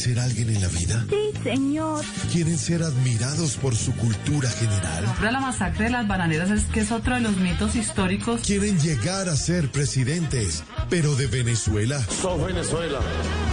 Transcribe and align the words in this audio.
¿Quieren 0.00 0.16
ser 0.16 0.24
alguien 0.24 0.56
en 0.56 0.62
la 0.62 0.68
vida? 0.68 1.04
Sí, 1.10 1.42
señor. 1.42 2.02
¿Quieren 2.32 2.56
ser 2.56 2.82
admirados 2.82 3.56
por 3.56 3.76
su 3.76 3.94
cultura 3.96 4.48
general? 4.48 5.04
Pero 5.18 5.30
la 5.30 5.40
masacre 5.40 5.84
de 5.84 5.90
las 5.90 6.08
bananeras 6.08 6.50
es 6.50 6.64
que 6.64 6.80
es 6.80 6.90
otro 6.90 7.16
de 7.16 7.20
los 7.20 7.36
mitos 7.36 7.76
históricos. 7.76 8.40
¿Quieren 8.40 8.80
llegar 8.80 9.28
a 9.28 9.36
ser 9.36 9.70
presidentes, 9.70 10.64
pero 10.88 11.14
de 11.16 11.26
Venezuela? 11.26 12.02
Sos 12.22 12.42
Venezuela. 12.46 12.98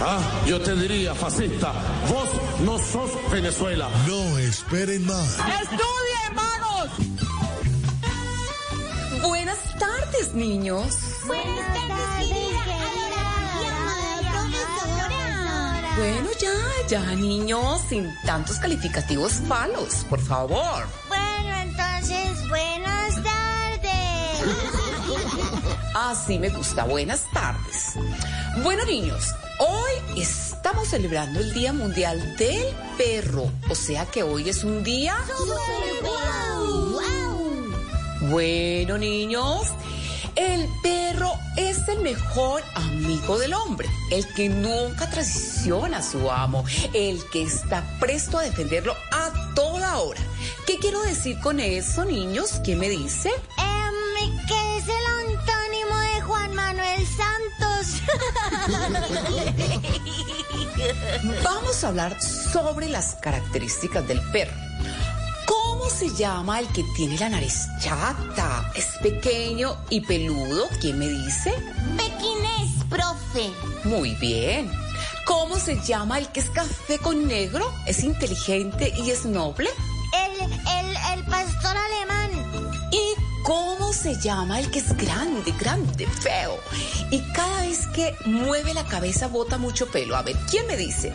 Ah, 0.00 0.20
yo 0.46 0.58
te 0.58 0.74
diría, 0.74 1.14
fascista, 1.14 1.70
vos 2.08 2.30
no 2.64 2.78
sos 2.78 3.10
Venezuela. 3.30 3.90
No 4.06 4.38
esperen 4.38 5.04
más. 5.04 5.38
¡Estudien, 5.38 5.82
hermanos! 6.28 6.88
Buenas 9.22 9.58
tardes, 9.78 10.32
niños. 10.32 10.96
Buenas 11.26 11.74
tardes, 11.74 11.88
Bueno, 15.98 16.30
ya, 16.38 16.52
ya, 16.88 17.14
niños, 17.16 17.80
sin 17.88 18.08
tantos 18.24 18.58
calificativos 18.58 19.32
falos, 19.48 20.06
por 20.08 20.20
favor. 20.20 20.86
Bueno, 21.08 21.56
entonces, 21.62 22.48
buenas 22.48 23.14
tardes. 23.16 24.44
Así 25.94 26.38
me 26.38 26.50
gusta, 26.50 26.84
buenas 26.84 27.24
tardes. 27.32 27.94
Bueno, 28.62 28.84
niños, 28.84 29.34
hoy 29.58 30.22
estamos 30.22 30.86
celebrando 30.86 31.40
el 31.40 31.52
Día 31.52 31.72
Mundial 31.72 32.36
del 32.36 32.76
Perro, 32.96 33.50
o 33.68 33.74
sea 33.74 34.06
que 34.06 34.22
hoy 34.22 34.48
es 34.48 34.62
un 34.62 34.84
día... 34.84 35.16
Bueno, 38.20 38.98
niños, 38.98 39.68
el 40.36 40.68
perro 40.82 41.32
es 41.88 41.96
el 41.96 42.02
mejor 42.02 42.62
amigo 42.74 43.38
del 43.38 43.54
hombre, 43.54 43.88
el 44.10 44.26
que 44.34 44.48
nunca 44.48 45.08
traiciona 45.10 45.98
a 45.98 46.02
su 46.02 46.30
amo, 46.30 46.64
el 46.92 47.22
que 47.30 47.42
está 47.42 47.84
presto 47.98 48.38
a 48.38 48.42
defenderlo 48.42 48.94
a 49.12 49.54
toda 49.54 49.98
hora. 49.98 50.20
¿Qué 50.66 50.78
quiero 50.78 51.02
decir 51.02 51.38
con 51.40 51.60
eso, 51.60 52.04
niños? 52.04 52.60
¿Qué 52.64 52.76
me 52.76 52.88
dice? 52.88 53.30
Eh, 53.30 53.78
que 54.46 54.76
es 54.76 54.84
el 54.84 55.06
antónimo 55.28 55.96
de 55.96 56.20
Juan 56.22 56.54
Manuel 56.54 57.06
Santos. 57.06 58.02
Vamos 61.44 61.84
a 61.84 61.88
hablar 61.88 62.20
sobre 62.22 62.88
las 62.88 63.14
características 63.16 64.06
del 64.06 64.20
perro. 64.30 64.56
¿Cómo 65.88 66.00
se 66.00 66.14
llama 66.14 66.60
el 66.60 66.68
que 66.68 66.84
tiene 66.94 67.16
la 67.16 67.30
nariz 67.30 67.66
chata? 67.80 68.70
Es 68.74 68.88
pequeño 69.02 69.74
y 69.88 70.02
peludo. 70.02 70.68
¿Quién 70.82 70.98
me 70.98 71.08
dice? 71.08 71.50
Pequinés, 71.96 72.84
profe. 72.90 73.50
Muy 73.84 74.14
bien. 74.16 74.70
¿Cómo 75.24 75.56
se 75.56 75.80
llama 75.80 76.18
el 76.18 76.28
que 76.28 76.40
es 76.40 76.50
café 76.50 76.98
con 76.98 77.26
negro? 77.26 77.72
¿Es 77.86 78.04
inteligente 78.04 78.92
y 78.98 79.08
es 79.08 79.24
noble? 79.24 79.70
El, 80.12 80.52
el, 80.52 80.96
el 81.14 81.24
pastor 81.24 81.74
alemán. 81.74 82.32
¿Y 82.92 83.42
cómo 83.42 83.90
se 83.94 84.20
llama 84.20 84.60
el 84.60 84.70
que 84.70 84.80
es 84.80 84.94
grande, 84.94 85.54
grande, 85.58 86.06
feo? 86.06 86.58
Y 87.10 87.20
cada 87.32 87.62
vez 87.62 87.86
que 87.94 88.14
mueve 88.26 88.74
la 88.74 88.84
cabeza 88.84 89.26
bota 89.26 89.56
mucho 89.56 89.86
pelo. 89.90 90.16
A 90.16 90.22
ver, 90.22 90.36
¿quién 90.50 90.66
me 90.66 90.76
dice? 90.76 91.14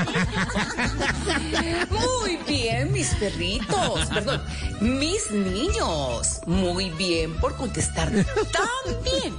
Muy 1.90 2.36
bien, 2.46 2.92
mis 2.92 3.14
perritos. 3.14 4.06
Perdón, 4.06 4.42
mis 4.80 5.30
niños. 5.30 6.40
Muy 6.46 6.90
bien 6.90 7.34
por 7.36 7.56
contestar 7.56 8.10
tan 8.10 9.04
bien. 9.04 9.34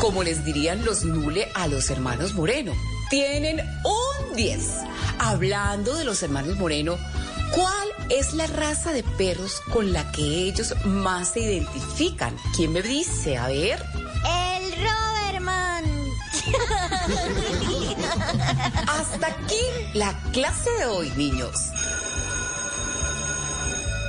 Como 0.00 0.22
les 0.22 0.44
dirían 0.44 0.84
los 0.84 1.04
Nule 1.04 1.48
a 1.54 1.66
los 1.66 1.90
hermanos 1.90 2.34
Moreno. 2.34 2.72
Tienen 3.10 3.60
un 3.60 4.36
10. 4.36 4.60
Hablando 5.18 5.94
de 5.94 6.04
los 6.04 6.22
hermanos 6.22 6.56
Moreno, 6.56 6.96
¿cuál 7.52 7.88
es 8.08 8.34
la 8.34 8.46
raza 8.46 8.92
de 8.92 9.02
perros 9.02 9.60
con 9.72 9.92
la 9.92 10.10
que 10.12 10.22
ellos 10.22 10.74
más 10.84 11.32
se 11.32 11.40
identifican? 11.40 12.36
¿Quién 12.54 12.72
me 12.72 12.82
dice? 12.82 13.36
A 13.36 13.48
ver. 13.48 13.84
Hasta 18.88 19.26
aquí 19.26 19.60
la 19.94 20.12
clase 20.32 20.70
de 20.78 20.86
hoy, 20.86 21.10
niños. 21.16 21.70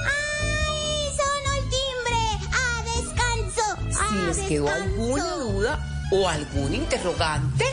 ¡Ay, 0.05 1.09
sonó 1.17 1.53
el 1.57 1.63
timbre! 1.69 2.19
¡A 2.51 2.83
descanso! 2.83 3.63
Si 3.89 4.15
¡A 4.15 4.27
les 4.27 4.39
quedó 4.39 4.69
alguna 4.69 5.35
duda 5.37 5.79
o 6.11 6.27
algún 6.27 6.73
interrogante, 6.75 7.65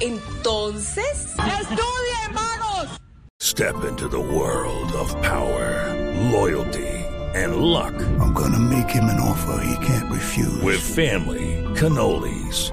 entonces... 0.00 1.28
¡Estudien, 1.38 2.22
hermanos! 2.26 3.00
Step 3.40 3.76
into 3.88 4.08
the 4.08 4.18
world 4.20 4.92
of 4.92 5.14
power, 5.22 5.94
loyalty, 6.32 6.86
and 7.34 7.56
luck. 7.56 7.94
I'm 8.20 8.32
gonna 8.34 8.58
make 8.58 8.90
him 8.90 9.04
an 9.04 9.20
offer 9.20 9.60
he 9.64 9.76
can't 9.86 10.10
refuse. 10.10 10.60
With 10.62 10.80
family, 10.80 11.64
cannolis, 11.74 12.72